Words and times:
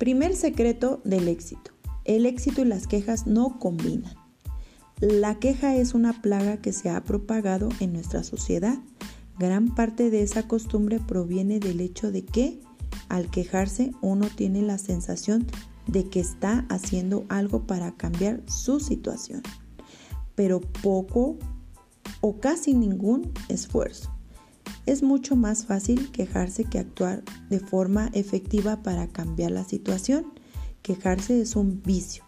Primer 0.00 0.34
secreto 0.34 1.02
del 1.04 1.28
éxito. 1.28 1.72
El 2.06 2.24
éxito 2.24 2.62
y 2.62 2.64
las 2.64 2.86
quejas 2.86 3.26
no 3.26 3.58
combinan. 3.58 4.14
La 4.98 5.38
queja 5.38 5.76
es 5.76 5.92
una 5.92 6.22
plaga 6.22 6.56
que 6.56 6.72
se 6.72 6.88
ha 6.88 7.04
propagado 7.04 7.68
en 7.80 7.92
nuestra 7.92 8.24
sociedad. 8.24 8.78
Gran 9.38 9.74
parte 9.74 10.08
de 10.08 10.22
esa 10.22 10.48
costumbre 10.48 11.00
proviene 11.00 11.60
del 11.60 11.82
hecho 11.82 12.10
de 12.10 12.24
que 12.24 12.62
al 13.10 13.30
quejarse 13.30 13.92
uno 14.00 14.28
tiene 14.34 14.62
la 14.62 14.78
sensación 14.78 15.46
de 15.86 16.08
que 16.08 16.20
está 16.20 16.64
haciendo 16.70 17.26
algo 17.28 17.66
para 17.66 17.92
cambiar 17.92 18.40
su 18.46 18.80
situación, 18.80 19.42
pero 20.34 20.62
poco 20.62 21.36
o 22.22 22.40
casi 22.40 22.72
ningún 22.72 23.34
esfuerzo. 23.50 24.10
Es 24.86 25.02
mucho 25.02 25.36
más 25.36 25.66
fácil 25.66 26.10
quejarse 26.10 26.64
que 26.64 26.78
actuar 26.78 27.22
de 27.48 27.60
forma 27.60 28.10
efectiva 28.12 28.82
para 28.82 29.08
cambiar 29.08 29.50
la 29.50 29.64
situación. 29.64 30.26
Quejarse 30.82 31.40
es 31.40 31.56
un 31.56 31.82
vicio 31.82 32.24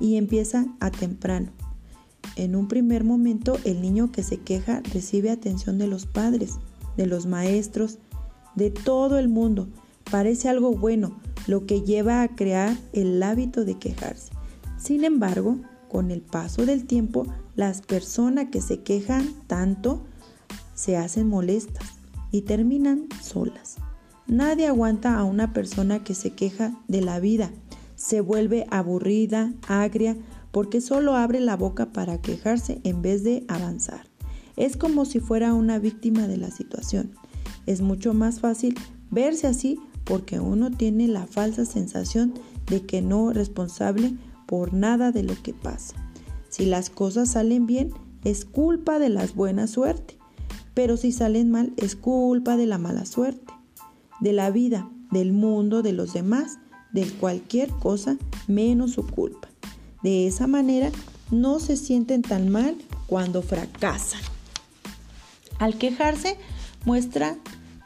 y 0.00 0.16
empieza 0.16 0.66
a 0.80 0.90
temprano. 0.90 1.52
En 2.36 2.56
un 2.56 2.68
primer 2.68 3.04
momento 3.04 3.58
el 3.64 3.80
niño 3.80 4.10
que 4.10 4.22
se 4.22 4.38
queja 4.38 4.82
recibe 4.92 5.30
atención 5.30 5.78
de 5.78 5.86
los 5.86 6.06
padres, 6.06 6.58
de 6.96 7.06
los 7.06 7.26
maestros, 7.26 7.98
de 8.54 8.70
todo 8.70 9.18
el 9.18 9.28
mundo. 9.28 9.68
Parece 10.10 10.48
algo 10.48 10.72
bueno, 10.72 11.20
lo 11.46 11.66
que 11.66 11.82
lleva 11.82 12.22
a 12.22 12.34
crear 12.34 12.76
el 12.92 13.22
hábito 13.22 13.64
de 13.64 13.78
quejarse. 13.78 14.32
Sin 14.78 15.04
embargo, 15.04 15.58
con 15.88 16.10
el 16.10 16.22
paso 16.22 16.66
del 16.66 16.86
tiempo, 16.86 17.26
las 17.54 17.82
personas 17.82 18.48
que 18.50 18.60
se 18.60 18.82
quejan 18.82 19.28
tanto 19.46 20.04
se 20.74 20.96
hacen 20.96 21.28
molestas 21.28 21.84
y 22.30 22.42
terminan 22.42 23.06
solas. 23.22 23.76
Nadie 24.26 24.66
aguanta 24.66 25.18
a 25.18 25.24
una 25.24 25.52
persona 25.52 26.02
que 26.02 26.14
se 26.14 26.30
queja 26.30 26.74
de 26.88 27.02
la 27.02 27.20
vida. 27.20 27.50
Se 27.94 28.20
vuelve 28.20 28.66
aburrida, 28.70 29.52
agria, 29.68 30.16
porque 30.50 30.80
solo 30.80 31.14
abre 31.14 31.40
la 31.40 31.56
boca 31.56 31.92
para 31.92 32.20
quejarse 32.20 32.80
en 32.84 33.02
vez 33.02 33.22
de 33.24 33.44
avanzar. 33.48 34.06
Es 34.56 34.76
como 34.76 35.04
si 35.04 35.20
fuera 35.20 35.52
una 35.52 35.78
víctima 35.78 36.26
de 36.26 36.36
la 36.36 36.50
situación. 36.50 37.12
Es 37.66 37.80
mucho 37.80 38.14
más 38.14 38.40
fácil 38.40 38.76
verse 39.10 39.46
así 39.46 39.78
porque 40.04 40.38
uno 40.38 40.70
tiene 40.70 41.08
la 41.08 41.26
falsa 41.26 41.64
sensación 41.64 42.34
de 42.66 42.84
que 42.86 43.02
no 43.02 43.30
es 43.30 43.36
responsable 43.36 44.14
por 44.46 44.72
nada 44.72 45.12
de 45.12 45.22
lo 45.22 45.34
que 45.42 45.54
pasa. 45.54 45.96
Si 46.48 46.66
las 46.66 46.88
cosas 46.90 47.32
salen 47.32 47.66
bien, 47.66 47.92
es 48.22 48.44
culpa 48.44 48.98
de 48.98 49.08
la 49.08 49.26
buena 49.34 49.66
suerte, 49.66 50.18
pero 50.74 50.96
si 50.96 51.12
salen 51.12 51.50
mal, 51.50 51.72
es 51.76 51.96
culpa 51.96 52.56
de 52.56 52.66
la 52.66 52.78
mala 52.78 53.06
suerte, 53.06 53.52
de 54.20 54.32
la 54.32 54.50
vida, 54.50 54.90
del 55.10 55.32
mundo, 55.32 55.82
de 55.82 55.92
los 55.92 56.12
demás, 56.12 56.58
de 56.92 57.06
cualquier 57.06 57.70
cosa 57.70 58.16
menos 58.46 58.92
su 58.92 59.06
culpa. 59.06 59.48
De 60.02 60.26
esa 60.26 60.46
manera, 60.46 60.90
no 61.30 61.60
se 61.60 61.76
sienten 61.76 62.22
tan 62.22 62.48
mal 62.50 62.76
cuando 63.06 63.42
fracasan. 63.42 64.20
Al 65.58 65.78
quejarse, 65.78 66.36
muestra 66.84 67.36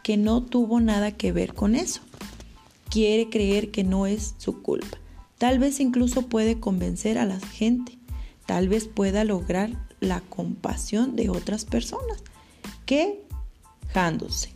que 0.03 0.17
no 0.17 0.43
tuvo 0.43 0.81
nada 0.81 1.13
que 1.13 1.33
ver 1.33 1.55
con 1.55 1.75
eso 1.75 2.01
quiere 2.89 3.29
creer 3.29 3.71
que 3.71 3.85
no 3.85 4.07
es 4.07 4.35
su 4.39 4.63
culpa. 4.63 4.99
Tal 5.39 5.59
vez 5.59 5.81
incluso 5.81 6.23
puede 6.23 6.59
convencer 6.59 7.19
a 7.19 7.27
la 7.27 7.39
gente. 7.41 7.99
Tal 8.47 8.69
vez 8.69 8.87
pueda 8.87 9.25
lograr 9.25 9.71
la 10.01 10.21
compasión 10.21 11.17
de 11.17 11.29
otras 11.29 11.65
personas 11.65 12.23
quejándose. 12.89 14.55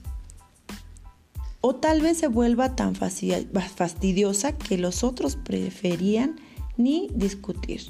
O 1.61 1.75
tal 1.77 2.01
vez 2.01 2.17
se 2.19 2.29
vuelva 2.29 2.75
tan 2.75 2.95
fastidiosa 2.95 4.57
que 4.57 4.79
los 4.79 5.05
otros 5.05 5.37
preferían 5.37 6.37
ni 6.79 7.09
discutir. 7.15 7.83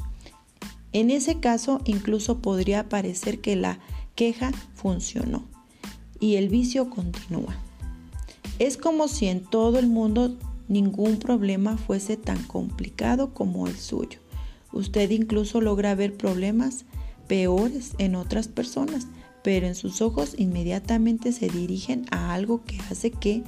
En 0.93 1.11
ese 1.11 1.39
caso, 1.39 1.81
incluso 1.85 2.39
podría 2.43 2.89
parecer 2.89 3.41
que 3.41 3.57
la 3.57 3.79
queja 4.15 4.51
funcionó 4.75 5.45
y 6.21 6.35
el 6.35 6.49
vicio 6.49 6.91
continúa. 6.91 7.57
Es 8.59 8.77
como 8.77 9.09
si 9.09 9.29
en 9.29 9.45
todo 9.45 9.79
el 9.79 9.87
mundo 9.87 10.37
ningún 10.69 11.19
problema 11.19 11.77
fuese 11.77 12.17
tan 12.17 12.43
complicado 12.43 13.33
como 13.33 13.69
el 13.69 13.77
suyo. 13.77 14.19
Usted 14.73 15.11
incluso 15.11 15.61
logra 15.61 15.95
ver 15.95 16.17
problemas 16.17 16.85
peores 17.29 17.93
en 17.99 18.17
otras 18.17 18.49
personas, 18.49 19.07
pero 19.43 19.67
en 19.67 19.75
sus 19.75 20.01
ojos 20.01 20.35
inmediatamente 20.39 21.33
se 21.33 21.49
dirigen 21.49 22.07
a 22.11 22.33
algo 22.33 22.65
que 22.65 22.79
hace 22.91 23.11
que 23.11 23.43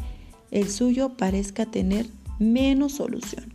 el 0.51 0.71
suyo 0.71 1.17
parezca 1.17 1.67
tener 1.67 2.07
menos 2.39 2.93
solución. 2.93 3.55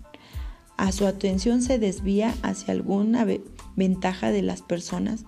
A 0.77 0.91
su 0.91 1.05
atención 1.05 1.61
se 1.61 1.79
desvía 1.79 2.33
hacia 2.41 2.73
alguna 2.73 3.27
ventaja 3.75 4.31
de 4.31 4.41
las 4.41 4.61
personas 4.61 5.25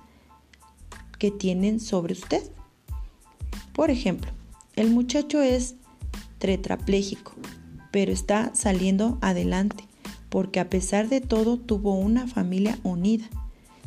que 1.20 1.32
tienen 1.32 1.80
sobre 1.80 2.14
usted. 2.14 2.44
Por 3.74 3.92
ejemplo, 3.92 4.32
el 4.76 4.90
muchacho 4.90 5.42
es 5.42 5.76
tetrapléjico, 6.40 7.34
pero 7.92 8.12
está 8.12 8.56
saliendo 8.56 9.18
adelante 9.22 9.86
porque 10.32 10.62
a 10.62 10.70
pesar 10.70 11.10
de 11.10 11.20
todo 11.20 11.58
tuvo 11.58 11.94
una 11.96 12.26
familia 12.26 12.80
unida. 12.84 13.30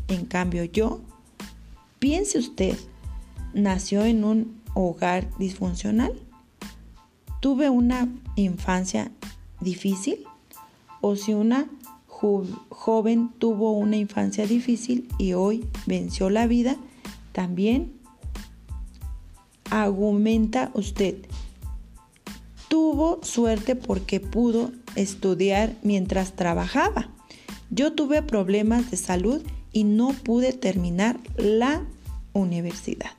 En 0.08 0.26
cambio 0.26 0.64
yo, 0.64 1.00
piense 1.98 2.38
usted, 2.38 2.76
nació 3.54 4.04
en 4.04 4.24
un 4.24 4.60
hogar 4.74 5.28
disfuncional. 5.38 6.12
¿Tuve 7.40 7.70
una 7.70 8.08
infancia 8.36 9.10
difícil? 9.60 10.24
¿O 11.00 11.16
si 11.16 11.34
una 11.34 11.68
joven 12.70 13.30
tuvo 13.38 13.72
una 13.72 13.96
infancia 13.96 14.46
difícil 14.46 15.08
y 15.18 15.34
hoy 15.34 15.66
venció 15.86 16.30
la 16.30 16.46
vida, 16.46 16.76
también 17.32 17.92
argumenta 19.70 20.70
usted 20.74 21.16
tuvo 22.68 23.20
suerte 23.22 23.76
porque 23.76 24.20
pudo 24.20 24.72
estudiar 24.96 25.76
mientras 25.82 26.34
trabajaba. 26.34 27.08
Yo 27.70 27.92
tuve 27.92 28.22
problemas 28.22 28.90
de 28.90 28.96
salud 28.96 29.42
y 29.72 29.84
no 29.84 30.08
pude 30.08 30.52
terminar 30.52 31.18
la 31.36 31.84
universidad, 32.32 33.10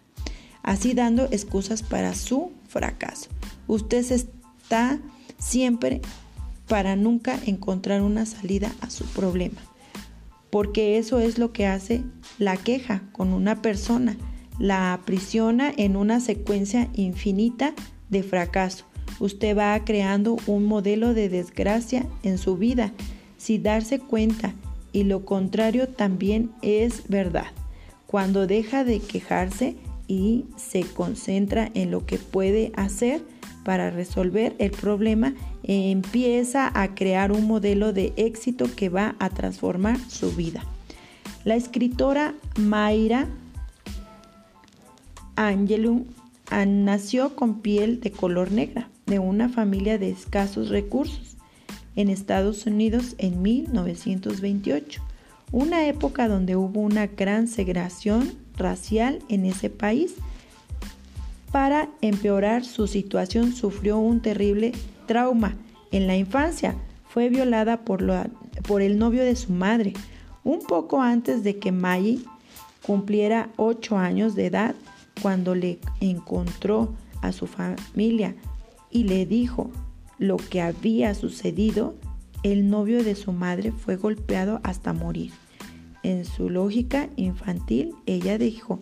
así 0.65 0.93
dando 0.93 1.25
excusas 1.31 1.81
para 1.81 2.13
su 2.13 2.51
fracaso. 2.67 3.29
Usted 3.67 4.05
está 4.11 4.99
siempre 5.37 6.01
para 6.67 6.97
nunca 6.97 7.39
encontrar 7.45 8.01
una 8.01 8.25
salida 8.25 8.71
a 8.81 8.89
su 8.89 9.05
problema, 9.05 9.61
porque 10.49 10.97
eso 10.97 11.19
es 11.19 11.37
lo 11.37 11.53
que 11.53 11.67
hace 11.67 12.03
la 12.39 12.57
queja 12.57 13.03
con 13.13 13.31
una 13.31 13.61
persona, 13.61 14.17
la 14.59 14.93
aprisiona 14.93 15.71
en 15.77 15.95
una 15.95 16.19
secuencia 16.19 16.89
infinita 16.93 17.73
de 18.09 18.23
fracaso 18.23 18.85
usted 19.19 19.57
va 19.57 19.79
creando 19.83 20.37
un 20.47 20.65
modelo 20.65 21.13
de 21.13 21.29
desgracia 21.29 22.05
en 22.23 22.37
su 22.37 22.57
vida 22.57 22.91
sin 23.37 23.63
darse 23.63 23.99
cuenta 23.99 24.53
y 24.91 25.03
lo 25.03 25.25
contrario 25.25 25.87
también 25.89 26.51
es 26.61 27.07
verdad. 27.07 27.47
Cuando 28.07 28.47
deja 28.47 28.83
de 28.83 28.99
quejarse 28.99 29.75
y 30.07 30.45
se 30.55 30.81
concentra 30.81 31.71
en 31.73 31.91
lo 31.91 32.05
que 32.05 32.17
puede 32.17 32.71
hacer 32.75 33.21
para 33.63 33.89
resolver 33.89 34.55
el 34.59 34.71
problema, 34.71 35.33
empieza 35.63 36.71
a 36.79 36.93
crear 36.93 37.31
un 37.31 37.47
modelo 37.47 37.93
de 37.93 38.13
éxito 38.15 38.67
que 38.75 38.89
va 38.89 39.15
a 39.19 39.29
transformar 39.31 39.99
su 40.07 40.31
vida. 40.31 40.63
La 41.43 41.55
escritora 41.55 42.35
Mayra 42.59 43.27
Angelou 45.35 46.05
nació 46.67 47.35
con 47.35 47.61
piel 47.61 47.99
de 48.01 48.11
color 48.11 48.51
negra 48.51 48.89
de 49.05 49.19
una 49.19 49.49
familia 49.49 49.97
de 49.97 50.09
escasos 50.09 50.69
recursos 50.69 51.35
en 51.95 52.09
Estados 52.09 52.65
Unidos 52.65 53.15
en 53.17 53.41
1928, 53.41 55.01
una 55.51 55.87
época 55.87 56.27
donde 56.27 56.55
hubo 56.55 56.81
una 56.81 57.07
gran 57.07 57.47
segregación 57.47 58.44
racial 58.57 59.19
en 59.29 59.45
ese 59.45 59.69
país. 59.69 60.15
Para 61.51 61.89
empeorar 62.01 62.65
su 62.65 62.87
situación 62.87 63.53
sufrió 63.53 63.97
un 63.97 64.21
terrible 64.21 64.73
trauma. 65.05 65.55
En 65.91 66.07
la 66.07 66.17
infancia 66.17 66.75
fue 67.07 67.29
violada 67.29 67.81
por, 67.85 68.03
por 68.67 68.81
el 68.81 68.97
novio 68.97 69.23
de 69.23 69.35
su 69.35 69.53
madre. 69.53 69.93
Un 70.43 70.59
poco 70.59 71.01
antes 71.01 71.43
de 71.43 71.57
que 71.57 71.71
Maggie 71.71 72.19
cumpliera 72.85 73.49
8 73.55 73.97
años 73.97 74.35
de 74.35 74.47
edad, 74.47 74.75
cuando 75.21 75.55
le 75.55 75.79
encontró 76.01 76.93
a 77.21 77.31
su 77.31 77.47
familia 77.47 78.35
y 78.91 79.05
le 79.05 79.25
dijo 79.25 79.71
lo 80.19 80.37
que 80.37 80.61
había 80.61 81.13
sucedido, 81.15 81.95
el 82.43 82.69
novio 82.69 83.03
de 83.03 83.15
su 83.15 83.31
madre 83.31 83.71
fue 83.71 83.95
golpeado 83.95 84.59
hasta 84.63 84.93
morir. 84.93 85.31
En 86.05 86.23
su 86.23 86.51
lógica 86.51 87.09
infantil, 87.15 87.95
ella 88.05 88.37
dijo 88.37 88.79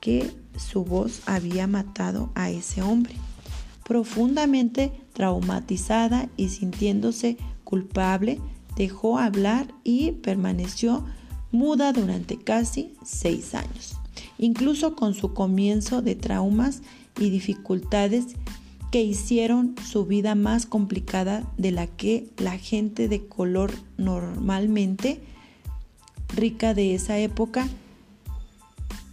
que 0.00 0.28
su 0.56 0.84
voz 0.84 1.22
había 1.24 1.68
matado 1.68 2.32
a 2.34 2.50
ese 2.50 2.82
hombre. 2.82 3.14
Profundamente 3.84 4.90
traumatizada 5.12 6.28
y 6.36 6.48
sintiéndose 6.48 7.36
culpable, 7.62 8.40
dejó 8.74 9.20
hablar 9.20 9.72
y 9.84 10.10
permaneció 10.10 11.04
muda 11.52 11.92
durante 11.92 12.38
casi 12.38 12.94
seis 13.04 13.54
años, 13.54 13.94
incluso 14.36 14.96
con 14.96 15.14
su 15.14 15.32
comienzo 15.32 16.02
de 16.02 16.16
traumas 16.16 16.82
y 17.20 17.30
dificultades 17.30 18.34
que 18.90 19.00
hicieron 19.00 19.76
su 19.88 20.06
vida 20.06 20.34
más 20.34 20.66
complicada 20.66 21.48
de 21.56 21.70
la 21.70 21.86
que 21.86 22.26
la 22.36 22.58
gente 22.58 23.06
de 23.06 23.28
color 23.28 23.72
normalmente 23.96 25.20
rica 26.34 26.74
de 26.74 26.94
esa 26.94 27.18
época 27.18 27.68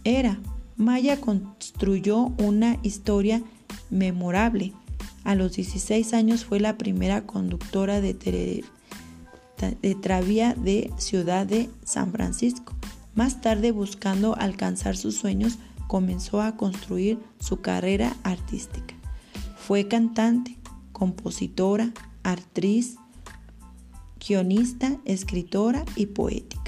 era. 0.04 0.38
Maya 0.76 1.20
construyó 1.20 2.32
una 2.38 2.78
historia 2.82 3.42
memorable. 3.90 4.72
A 5.24 5.34
los 5.34 5.52
16 5.54 6.14
años 6.14 6.44
fue 6.44 6.58
la 6.60 6.76
primera 6.76 7.26
conductora 7.26 8.00
de, 8.00 8.14
de 8.14 9.94
travía 9.94 10.54
de 10.54 10.90
Ciudad 10.98 11.46
de 11.46 11.70
San 11.84 12.10
Francisco. 12.12 12.74
Más 13.14 13.40
tarde, 13.40 13.70
buscando 13.72 14.34
alcanzar 14.36 14.96
sus 14.96 15.16
sueños, 15.16 15.58
comenzó 15.86 16.40
a 16.40 16.56
construir 16.56 17.18
su 17.38 17.60
carrera 17.60 18.16
artística. 18.22 18.94
Fue 19.56 19.86
cantante, 19.86 20.56
compositora, 20.92 21.92
actriz, 22.22 22.96
guionista, 24.26 24.98
escritora 25.04 25.84
y 25.96 26.06
poética. 26.06 26.61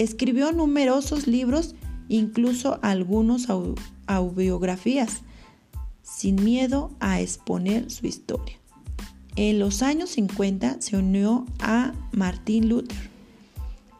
Escribió 0.00 0.50
numerosos 0.52 1.26
libros, 1.26 1.74
incluso 2.08 2.78
algunos 2.80 3.48
autobiografías, 4.06 5.20
sin 6.02 6.42
miedo 6.42 6.90
a 7.00 7.20
exponer 7.20 7.90
su 7.90 8.06
historia. 8.06 8.56
En 9.36 9.58
los 9.58 9.82
años 9.82 10.08
50 10.08 10.80
se 10.80 10.96
unió 10.96 11.44
a 11.58 11.92
Martin 12.12 12.70
Luther 12.70 13.10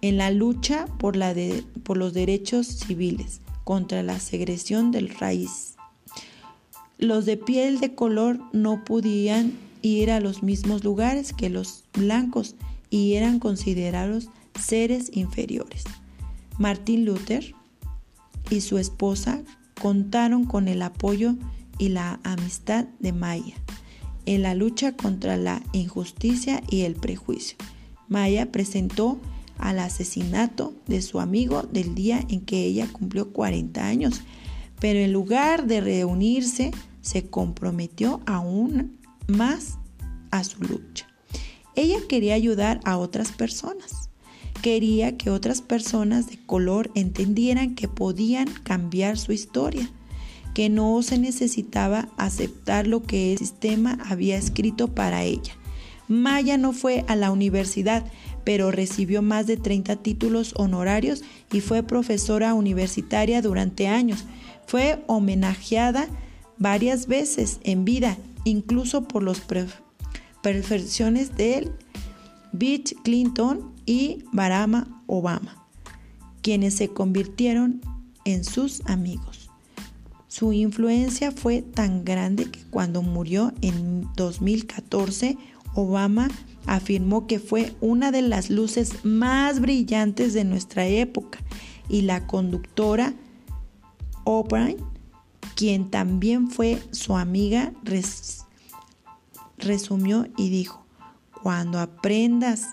en 0.00 0.16
la 0.16 0.30
lucha 0.30 0.86
por, 0.98 1.16
la 1.16 1.34
por 1.82 1.98
los 1.98 2.14
derechos 2.14 2.66
civiles 2.66 3.42
contra 3.64 4.02
la 4.02 4.20
segregación 4.20 4.92
del 4.92 5.10
raíz. 5.10 5.74
Los 6.96 7.26
de 7.26 7.36
piel 7.36 7.78
de 7.78 7.94
color 7.94 8.40
no 8.54 8.86
podían 8.86 9.52
ir 9.82 10.10
a 10.10 10.20
los 10.20 10.42
mismos 10.42 10.82
lugares 10.82 11.34
que 11.34 11.50
los 11.50 11.84
blancos 11.92 12.54
y 12.88 13.16
eran 13.16 13.38
considerados 13.38 14.30
seres 14.58 15.10
inferiores. 15.12 15.84
Martin 16.58 17.04
Luther 17.04 17.54
y 18.50 18.60
su 18.60 18.78
esposa 18.78 19.42
contaron 19.80 20.44
con 20.44 20.68
el 20.68 20.82
apoyo 20.82 21.36
y 21.78 21.88
la 21.88 22.20
amistad 22.24 22.86
de 22.98 23.12
Maya 23.12 23.54
en 24.26 24.42
la 24.42 24.54
lucha 24.54 24.92
contra 24.92 25.36
la 25.36 25.62
injusticia 25.72 26.62
y 26.68 26.82
el 26.82 26.94
prejuicio. 26.94 27.56
Maya 28.08 28.52
presentó 28.52 29.18
al 29.58 29.78
asesinato 29.78 30.74
de 30.86 31.02
su 31.02 31.20
amigo 31.20 31.62
del 31.62 31.94
día 31.94 32.24
en 32.28 32.40
que 32.40 32.64
ella 32.64 32.86
cumplió 32.92 33.32
40 33.32 33.84
años, 33.84 34.22
pero 34.80 34.98
en 34.98 35.12
lugar 35.12 35.66
de 35.66 35.80
reunirse, 35.80 36.70
se 37.00 37.28
comprometió 37.28 38.20
aún 38.26 38.98
más 39.26 39.78
a 40.30 40.44
su 40.44 40.62
lucha. 40.62 41.06
Ella 41.74 41.98
quería 42.08 42.34
ayudar 42.34 42.80
a 42.84 42.98
otras 42.98 43.32
personas. 43.32 44.09
Quería 44.62 45.16
que 45.16 45.30
otras 45.30 45.62
personas 45.62 46.28
de 46.28 46.38
color 46.44 46.90
entendieran 46.94 47.74
que 47.74 47.88
podían 47.88 48.46
cambiar 48.62 49.16
su 49.16 49.32
historia 49.32 49.90
que 50.54 50.68
no 50.68 51.02
se 51.02 51.18
necesitaba 51.18 52.08
aceptar 52.16 52.86
lo 52.86 53.02
que 53.02 53.32
el 53.32 53.38
sistema 53.38 53.98
había 54.04 54.36
escrito 54.36 54.88
para 54.88 55.22
ella. 55.22 55.54
Maya 56.08 56.58
no 56.58 56.72
fue 56.72 57.04
a 57.06 57.14
la 57.14 57.30
universidad, 57.30 58.04
pero 58.44 58.70
recibió 58.72 59.22
más 59.22 59.46
de 59.46 59.56
30 59.56 59.96
títulos 59.96 60.54
honorarios 60.56 61.22
y 61.52 61.60
fue 61.60 61.82
profesora 61.82 62.54
universitaria 62.54 63.42
durante 63.42 63.86
años. 63.86 64.24
Fue 64.66 65.04
homenajeada 65.06 66.08
varias 66.58 67.06
veces 67.06 67.60
en 67.62 67.84
vida, 67.84 68.16
incluso 68.44 69.06
por 69.06 69.22
las 69.22 69.40
perfecciones 70.42 71.36
de 71.36 71.70
Bill 72.52 72.82
Clinton 73.04 73.72
y 73.90 74.22
Barack 74.30 74.86
Obama, 75.08 75.66
quienes 76.42 76.74
se 76.74 76.90
convirtieron 76.90 77.80
en 78.24 78.44
sus 78.44 78.82
amigos. 78.86 79.50
Su 80.28 80.52
influencia 80.52 81.32
fue 81.32 81.62
tan 81.62 82.04
grande 82.04 82.44
que 82.44 82.62
cuando 82.70 83.02
murió 83.02 83.52
en 83.62 84.06
2014, 84.14 85.36
Obama 85.74 86.28
afirmó 86.66 87.26
que 87.26 87.40
fue 87.40 87.74
una 87.80 88.12
de 88.12 88.22
las 88.22 88.48
luces 88.48 89.04
más 89.04 89.58
brillantes 89.58 90.34
de 90.34 90.44
nuestra 90.44 90.86
época 90.86 91.40
y 91.88 92.02
la 92.02 92.28
conductora 92.28 93.12
Oprah, 94.22 94.72
quien 95.56 95.90
también 95.90 96.48
fue 96.48 96.80
su 96.92 97.16
amiga, 97.16 97.72
resumió 99.58 100.28
y 100.36 100.48
dijo, 100.48 100.86
cuando 101.42 101.80
aprendas, 101.80 102.68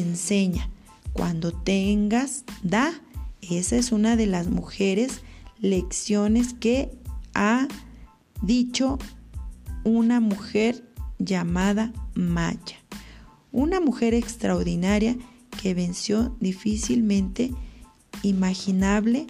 enseña, 0.00 0.68
cuando 1.12 1.52
tengas, 1.52 2.44
da. 2.62 2.92
Esa 3.40 3.76
es 3.76 3.92
una 3.92 4.16
de 4.16 4.26
las 4.26 4.48
mujeres 4.48 5.20
lecciones 5.60 6.54
que 6.54 6.90
ha 7.34 7.68
dicho 8.40 8.98
una 9.84 10.20
mujer 10.20 10.84
llamada 11.18 11.92
Maya, 12.14 12.76
una 13.50 13.80
mujer 13.80 14.14
extraordinaria 14.14 15.16
que 15.60 15.74
venció 15.74 16.36
difícilmente 16.40 17.52
imaginable 18.22 19.26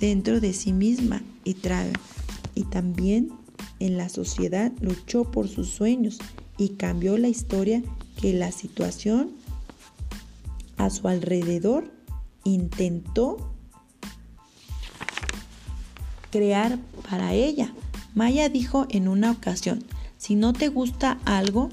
dentro 0.00 0.40
de 0.40 0.52
sí 0.52 0.72
misma 0.72 1.22
y, 1.44 1.56
y 2.54 2.64
también 2.64 3.30
en 3.78 3.96
la 3.96 4.08
sociedad 4.08 4.72
luchó 4.80 5.30
por 5.30 5.48
sus 5.48 5.68
sueños 5.68 6.18
y 6.58 6.70
cambió 6.70 7.18
la 7.18 7.28
historia 7.28 7.82
que 8.20 8.32
la 8.32 8.52
situación 8.52 9.32
a 10.76 10.90
su 10.90 11.08
alrededor 11.08 11.90
intentó 12.44 13.52
crear 16.30 16.78
para 17.08 17.32
ella. 17.32 17.72
Maya 18.14 18.48
dijo 18.48 18.86
en 18.90 19.08
una 19.08 19.30
ocasión, 19.30 19.84
si 20.18 20.34
no 20.34 20.52
te 20.52 20.68
gusta 20.68 21.18
algo, 21.24 21.70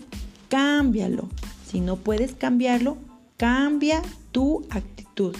cámbialo. 0.49 1.29
Si 1.69 1.79
no 1.79 1.95
puedes 1.95 2.33
cambiarlo, 2.33 2.97
cambia 3.37 4.01
tu 4.31 4.65
actitud. 4.69 5.35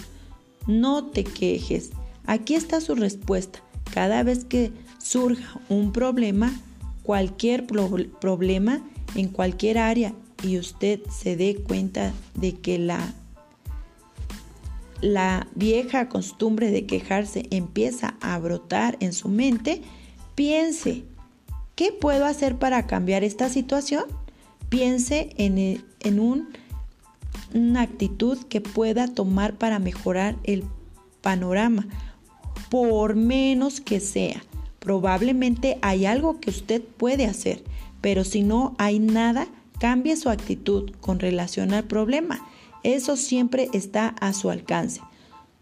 No 0.66 1.04
te 1.04 1.24
quejes. 1.24 1.90
Aquí 2.26 2.54
está 2.54 2.80
su 2.80 2.94
respuesta. 2.94 3.60
Cada 3.92 4.22
vez 4.22 4.44
que 4.44 4.72
surja 4.98 5.60
un 5.68 5.92
problema, 5.92 6.52
cualquier 7.02 7.66
problema 7.66 8.80
en 9.14 9.28
cualquier 9.28 9.78
área 9.78 10.14
y 10.42 10.58
usted 10.58 11.00
se 11.10 11.36
dé 11.36 11.56
cuenta 11.56 12.12
de 12.34 12.54
que 12.54 12.78
la 12.78 13.14
la 15.04 15.48
vieja 15.54 16.08
costumbre 16.08 16.70
de 16.70 16.86
quejarse 16.86 17.46
empieza 17.50 18.14
a 18.22 18.38
brotar 18.38 18.96
en 19.00 19.12
su 19.12 19.28
mente, 19.28 19.82
piense, 20.34 21.04
¿qué 21.74 21.92
puedo 21.92 22.24
hacer 22.24 22.56
para 22.56 22.86
cambiar 22.86 23.22
esta 23.22 23.50
situación? 23.50 24.04
Piense 24.70 25.34
en, 25.36 25.58
e, 25.58 25.80
una 27.52 27.82
actitud 27.82 28.38
que 28.48 28.62
pueda 28.62 29.06
tomar 29.06 29.58
para 29.58 29.78
mejorar 29.78 30.36
el 30.42 30.64
panorama, 31.20 31.86
por 32.70 33.14
menos 33.14 33.82
que 33.82 34.00
sea. 34.00 34.42
Probablemente 34.78 35.78
hay 35.82 36.06
algo 36.06 36.40
que 36.40 36.48
usted 36.48 36.82
puede 36.82 37.26
hacer, 37.26 37.62
pero 38.00 38.24
si 38.24 38.42
no 38.42 38.74
hay 38.78 39.00
nada, 39.00 39.48
cambie 39.78 40.16
su 40.16 40.30
actitud 40.30 40.92
con 41.02 41.20
relación 41.20 41.74
al 41.74 41.84
problema 41.84 42.40
eso 42.84 43.16
siempre 43.16 43.68
está 43.72 44.08
a 44.20 44.32
su 44.32 44.50
alcance. 44.50 45.00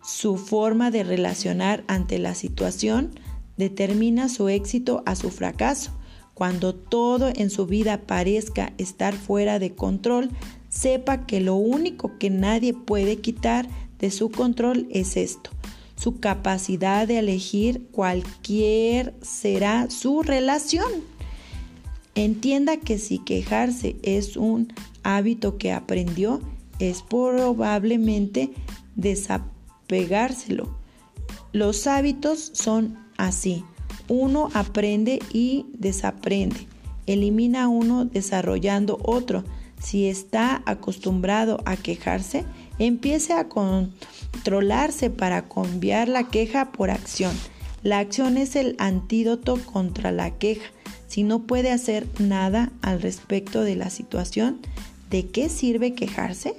Su 0.04 0.36
forma 0.36 0.90
de 0.90 1.04
relacionar 1.04 1.84
ante 1.86 2.18
la 2.18 2.34
situación 2.34 3.12
determina 3.56 4.28
su 4.28 4.48
éxito 4.48 5.02
a 5.06 5.14
su 5.14 5.30
fracaso. 5.30 5.92
Cuando 6.34 6.74
todo 6.74 7.30
en 7.34 7.50
su 7.50 7.66
vida 7.66 8.02
parezca 8.02 8.72
estar 8.78 9.14
fuera 9.14 9.58
de 9.58 9.74
control, 9.74 10.30
sepa 10.68 11.26
que 11.26 11.40
lo 11.40 11.54
único 11.54 12.18
que 12.18 12.30
nadie 12.30 12.74
puede 12.74 13.18
quitar 13.18 13.68
de 13.98 14.10
su 14.10 14.30
control 14.30 14.88
es 14.90 15.16
esto, 15.16 15.50
su 15.94 16.18
capacidad 16.18 17.06
de 17.06 17.18
elegir 17.18 17.86
cualquier 17.92 19.14
será 19.22 19.88
su 19.90 20.22
relación. 20.22 20.90
Entienda 22.16 22.78
que 22.78 22.98
si 22.98 23.18
quejarse 23.18 23.96
es 24.02 24.36
un 24.36 24.72
hábito 25.04 25.56
que 25.56 25.72
aprendió, 25.72 26.40
es 26.90 27.02
probablemente 27.02 28.50
desapegárselo. 28.96 30.76
Los 31.52 31.86
hábitos 31.86 32.50
son 32.54 32.98
así. 33.16 33.64
Uno 34.08 34.48
aprende 34.52 35.20
y 35.32 35.66
desaprende. 35.74 36.66
Elimina 37.06 37.68
uno 37.68 38.04
desarrollando 38.04 38.98
otro. 39.04 39.44
Si 39.80 40.08
está 40.08 40.62
acostumbrado 40.66 41.60
a 41.66 41.76
quejarse, 41.76 42.44
empiece 42.80 43.32
a 43.32 43.48
controlarse 43.48 45.08
para 45.10 45.48
cambiar 45.48 46.08
la 46.08 46.24
queja 46.24 46.72
por 46.72 46.90
acción. 46.90 47.32
La 47.84 48.00
acción 48.00 48.36
es 48.36 48.56
el 48.56 48.74
antídoto 48.78 49.56
contra 49.64 50.10
la 50.10 50.32
queja. 50.32 50.66
Si 51.06 51.22
no 51.22 51.46
puede 51.46 51.70
hacer 51.70 52.08
nada 52.18 52.72
al 52.80 53.02
respecto 53.02 53.62
de 53.62 53.76
la 53.76 53.90
situación, 53.90 54.60
¿de 55.10 55.28
qué 55.28 55.48
sirve 55.48 55.94
quejarse? 55.94 56.56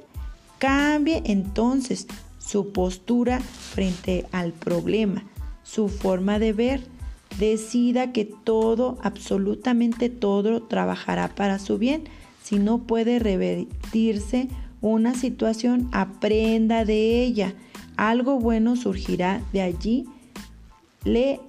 Cambie 0.64 1.22
entonces 1.26 2.08
su 2.40 2.72
postura 2.72 3.42
frente 3.42 4.26
al 4.32 4.54
problema, 4.54 5.26
su 5.62 5.90
forma 5.90 6.40
de 6.40 6.54
ver. 6.54 6.82
Decida 7.38 8.14
que 8.14 8.24
todo, 8.24 8.98
absolutamente 9.02 10.08
todo, 10.08 10.64
trabajará 10.64 11.36
para 11.36 11.60
su 11.60 11.78
bien 11.78 12.06
si 12.42 12.60
no 12.60 12.78
puede 12.78 13.20
revertirse 13.20 14.48
una 14.80 15.16
situación, 15.16 15.90
aprenda 15.92 16.86
de 16.86 17.22
ella. 17.26 17.56
Algo 17.98 18.40
bueno 18.40 18.78
surgirá 18.78 19.42
de 19.52 19.64
allí. 19.64 20.06
La 21.04 21.40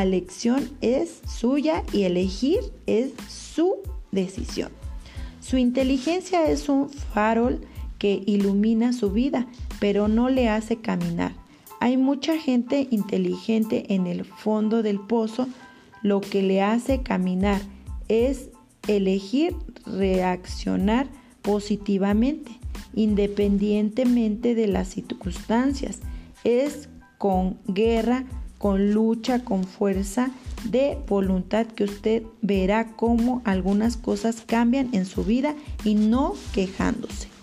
elección 0.00 0.70
es 0.80 1.20
suya 1.28 1.82
y 1.92 2.04
elegir 2.04 2.60
es 2.86 3.12
su 3.28 3.74
decisión. 4.12 4.70
Su 5.42 5.58
inteligencia 5.58 6.48
es 6.48 6.70
un 6.70 6.88
farol 6.88 7.60
que 8.04 8.22
ilumina 8.26 8.92
su 8.92 9.10
vida, 9.12 9.46
pero 9.80 10.08
no 10.08 10.28
le 10.28 10.50
hace 10.50 10.76
caminar. 10.76 11.32
Hay 11.80 11.96
mucha 11.96 12.36
gente 12.36 12.86
inteligente 12.90 13.94
en 13.94 14.06
el 14.06 14.26
fondo 14.26 14.82
del 14.82 15.00
pozo. 15.00 15.48
Lo 16.02 16.20
que 16.20 16.42
le 16.42 16.60
hace 16.60 17.02
caminar 17.02 17.62
es 18.08 18.50
elegir 18.88 19.56
reaccionar 19.86 21.06
positivamente, 21.40 22.50
independientemente 22.92 24.54
de 24.54 24.66
las 24.66 24.88
circunstancias. 24.88 26.00
Es 26.44 26.90
con 27.16 27.56
guerra, 27.66 28.26
con 28.58 28.92
lucha, 28.92 29.42
con 29.42 29.64
fuerza 29.64 30.30
de 30.64 30.98
voluntad 31.08 31.68
que 31.68 31.84
usted 31.84 32.22
verá 32.42 32.88
cómo 32.96 33.40
algunas 33.46 33.96
cosas 33.96 34.42
cambian 34.46 34.90
en 34.92 35.06
su 35.06 35.24
vida 35.24 35.54
y 35.84 35.94
no 35.94 36.34
quejándose. 36.52 37.33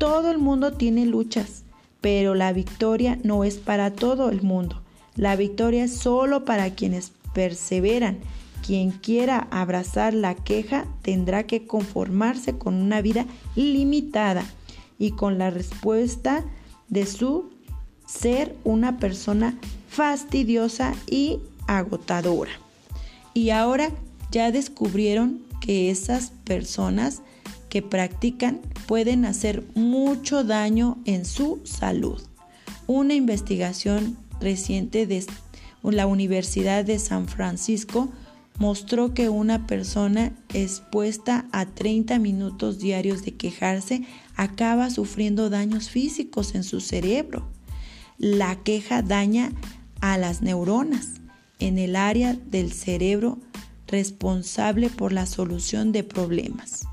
Todo 0.00 0.30
el 0.30 0.38
mundo 0.38 0.72
tiene 0.72 1.04
luchas, 1.04 1.62
pero 2.00 2.34
la 2.34 2.54
victoria 2.54 3.18
no 3.22 3.44
es 3.44 3.58
para 3.58 3.92
todo 3.92 4.30
el 4.30 4.40
mundo. 4.40 4.80
La 5.14 5.36
victoria 5.36 5.84
es 5.84 5.94
solo 5.94 6.46
para 6.46 6.70
quienes 6.70 7.12
perseveran 7.34 8.18
quien 8.66 8.92
quiera 8.92 9.48
abrazar 9.50 10.14
la 10.14 10.34
queja 10.34 10.86
tendrá 11.02 11.44
que 11.44 11.66
conformarse 11.66 12.56
con 12.56 12.74
una 12.74 13.02
vida 13.02 13.26
limitada 13.56 14.44
y 14.98 15.10
con 15.10 15.38
la 15.38 15.50
respuesta 15.50 16.44
de 16.88 17.04
su 17.06 17.50
ser 18.06 18.54
una 18.64 18.98
persona 18.98 19.58
fastidiosa 19.88 20.94
y 21.08 21.40
agotadora. 21.66 22.52
Y 23.34 23.50
ahora 23.50 23.90
ya 24.30 24.52
descubrieron 24.52 25.40
que 25.60 25.90
esas 25.90 26.30
personas 26.44 27.22
que 27.70 27.80
practican 27.80 28.60
pueden 28.86 29.24
hacer 29.24 29.64
mucho 29.74 30.44
daño 30.44 30.98
en 31.06 31.24
su 31.24 31.62
salud. 31.64 32.20
Una 32.86 33.14
investigación 33.14 34.18
reciente 34.40 35.06
de 35.06 35.24
la 35.82 36.06
Universidad 36.06 36.84
de 36.84 36.98
San 36.98 37.28
Francisco 37.28 38.10
mostró 38.58 39.14
que 39.14 39.30
una 39.30 39.66
persona 39.66 40.32
expuesta 40.52 41.46
a 41.52 41.64
30 41.64 42.18
minutos 42.18 42.78
diarios 42.78 43.24
de 43.24 43.34
quejarse 43.36 44.02
acaba 44.36 44.90
sufriendo 44.90 45.48
daños 45.48 45.88
físicos 45.88 46.54
en 46.54 46.64
su 46.64 46.80
cerebro. 46.80 47.48
La 48.18 48.56
queja 48.56 49.00
daña 49.00 49.50
a 50.00 50.18
las 50.18 50.42
neuronas 50.42 51.20
en 51.58 51.78
el 51.78 51.96
área 51.96 52.34
del 52.34 52.72
cerebro 52.72 53.38
responsable 53.86 54.90
por 54.90 55.12
la 55.12 55.26
solución 55.26 55.92
de 55.92 56.04
problemas. 56.04 56.86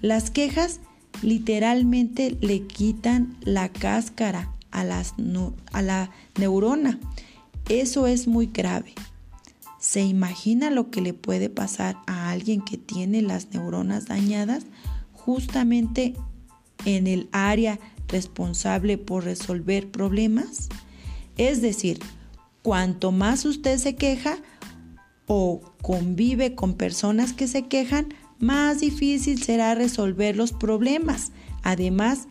Las 0.00 0.30
quejas 0.30 0.80
literalmente 1.22 2.36
le 2.40 2.66
quitan 2.66 3.36
la 3.40 3.68
cáscara 3.68 4.52
a, 4.70 4.84
la 4.84 6.10
neurona. 6.38 6.98
Eso 7.68 8.06
es 8.06 8.28
muy 8.28 8.46
grave. 8.46 8.94
¿Se 9.80 10.02
imagina 10.02 10.70
lo 10.70 10.90
que 10.90 11.00
le 11.00 11.14
puede 11.14 11.48
pasar 11.48 11.96
a 12.06 12.30
alguien 12.30 12.60
que 12.62 12.76
tiene 12.76 13.22
las 13.22 13.52
neuronas 13.52 14.06
dañadas 14.06 14.64
justamente 15.12 16.14
en 16.84 17.06
el 17.06 17.28
área 17.32 17.78
responsable 18.08 18.98
por 18.98 19.24
resolver 19.24 19.90
problemas? 19.90 20.68
Es 21.36 21.62
decir, 21.62 22.00
cuanto 22.62 23.12
más 23.12 23.44
usted 23.44 23.78
se 23.78 23.96
queja 23.96 24.38
o 25.26 25.60
convive 25.82 26.54
con 26.54 26.74
personas 26.74 27.32
que 27.32 27.46
se 27.46 27.66
quejan, 27.66 28.08
más 28.38 28.80
difícil 28.80 29.42
será 29.42 29.74
resolver 29.74 30.36
los 30.36 30.52
problemas. 30.52 31.32
Además, 31.62 32.28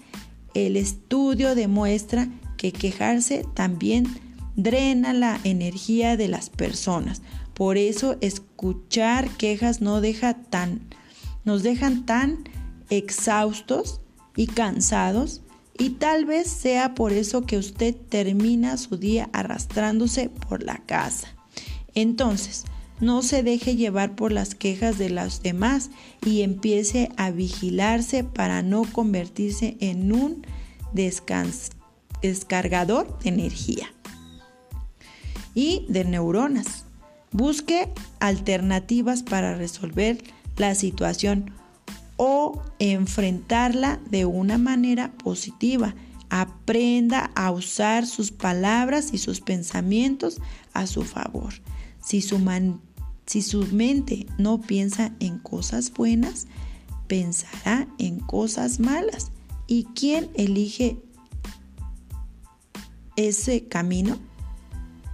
el 0.53 0.77
estudio 0.77 1.55
demuestra 1.55 2.29
que 2.57 2.71
quejarse 2.71 3.45
también 3.53 4.07
drena 4.55 5.13
la 5.13 5.39
energía 5.43 6.17
de 6.17 6.27
las 6.27 6.49
personas. 6.49 7.21
Por 7.53 7.77
eso 7.77 8.17
escuchar 8.21 9.29
quejas 9.37 9.81
no 9.81 10.01
deja 10.01 10.33
tan, 10.33 10.81
nos 11.45 11.63
dejan 11.63 12.05
tan 12.05 12.43
exhaustos 12.89 14.01
y 14.35 14.47
cansados 14.47 15.41
y 15.77 15.91
tal 15.91 16.25
vez 16.25 16.47
sea 16.47 16.95
por 16.95 17.13
eso 17.13 17.45
que 17.45 17.57
usted 17.57 17.95
termina 17.95 18.77
su 18.77 18.97
día 18.97 19.29
arrastrándose 19.33 20.29
por 20.29 20.63
la 20.63 20.77
casa. 20.85 21.27
Entonces, 21.93 22.65
no 22.99 23.21
se 23.21 23.43
deje 23.43 23.75
llevar 23.75 24.15
por 24.15 24.31
las 24.31 24.55
quejas 24.55 24.97
de 24.97 25.09
los 25.09 25.43
demás 25.43 25.91
y 26.25 26.41
empiece 26.41 27.09
a 27.17 27.31
vigilarse 27.31 28.23
para 28.23 28.61
no 28.61 28.83
convertirse 28.83 29.77
en 29.79 30.11
un 30.11 30.45
descargador 32.21 33.19
de 33.19 33.29
energía 33.29 33.93
y 35.53 35.85
de 35.89 36.05
neuronas. 36.05 36.85
Busque 37.31 37.89
alternativas 38.19 39.23
para 39.23 39.55
resolver 39.55 40.23
la 40.55 40.75
situación 40.75 41.51
o 42.15 42.63
enfrentarla 42.79 43.99
de 44.09 44.25
una 44.25 44.57
manera 44.57 45.11
positiva. 45.11 45.93
Aprenda 46.29 47.31
a 47.35 47.51
usar 47.51 48.05
sus 48.05 48.31
palabras 48.31 49.13
y 49.13 49.17
sus 49.17 49.39
pensamientos 49.39 50.41
a 50.73 50.87
su 50.87 51.03
favor. 51.03 51.53
Si 52.03 52.21
su, 52.21 52.39
si 53.27 53.43
su 53.43 53.67
mente 53.67 54.25
no 54.39 54.59
piensa 54.59 55.13
en 55.19 55.37
cosas 55.37 55.93
buenas, 55.93 56.47
pensará 57.07 57.87
en 57.99 58.19
cosas 58.19 58.79
malas. 58.79 59.31
¿Y 59.67 59.83
quién 59.93 60.31
elige 60.35 60.99
ese 63.15 63.67
camino? 63.67 64.17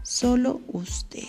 solo 0.04 0.62
usted. 0.68 1.28